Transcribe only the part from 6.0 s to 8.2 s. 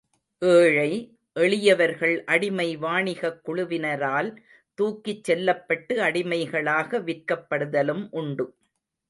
அடிமைகளாக விற்கப்படுதலும்